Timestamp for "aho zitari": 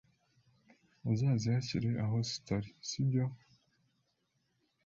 2.03-2.69